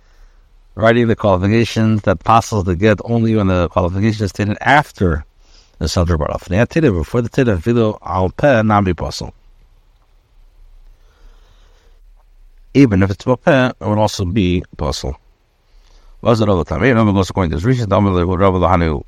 writing 0.74 1.08
the 1.08 1.16
qualifications 1.16 2.02
that 2.02 2.22
passes 2.22 2.64
the 2.64 2.76
get 2.76 3.00
only 3.04 3.34
when 3.34 3.46
the 3.46 3.68
qualification 3.70 4.24
is 4.24 4.30
stated 4.30 4.58
after 4.60 5.24
the 5.78 5.88
Sadr 5.88 6.16
Baraf. 6.16 6.48
Before 6.48 7.22
the 7.22 7.30
Tiddah, 7.30 7.62
Fido 7.62 7.98
al 8.02 8.28
Peh, 8.30 8.62
be 8.82 8.92
possible. 8.92 9.32
Even 12.74 13.02
if 13.02 13.10
it's 13.10 13.24
Bapeh, 13.24 13.70
it 13.70 13.80
would 13.80 13.98
also 13.98 14.26
be 14.26 14.62
possible. 14.76 15.18
Was 16.20 16.42
it 16.42 16.48
all 16.48 16.58
the 16.58 16.64
time? 16.64 16.82
Rabbi 16.82 17.12
goes 17.12 17.30
according 17.30 17.50
to 17.50 17.56
his 17.56 17.64
reason, 17.64 17.88
Rabbi 17.88 18.02
Lahanu 18.02 19.02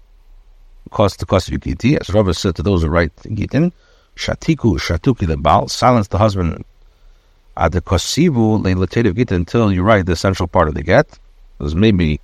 cost 0.91 1.21
the 1.21 1.27
cost 1.27 1.49
of 1.49 1.55
Yukiti, 1.55 1.99
as 2.01 2.09
Rabbi 2.09 2.33
said 2.33 2.57
to 2.57 2.63
those 2.63 2.83
who 2.83 2.89
write 2.89 3.15
Gitin, 3.17 3.73
Shatiku, 4.17 4.81
Shatuki 4.81 5.27
the 5.27 5.37
Baal, 5.37 5.69
silence 5.69 6.09
the 6.09 6.19
husband 6.19 6.65
at 7.57 7.73
the 7.73 7.81
kosivu 7.81 8.63
leilatative 8.63 9.15
get 9.15 9.33
until 9.33 9.73
you 9.73 9.83
write 9.83 10.07
the 10.07 10.17
central 10.17 10.47
part 10.47 10.69
of 10.69 10.75
the 10.75 10.83
get. 10.83 11.19
Because 11.59 11.75
maybe 11.75 12.21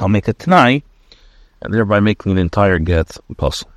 I'll 0.00 0.08
make 0.08 0.28
it 0.28 0.38
tonight, 0.38 0.84
and 1.62 1.72
thereby 1.72 2.00
making 2.00 2.34
the 2.34 2.40
entire 2.40 2.78
get 2.78 3.16
possible. 3.36 3.72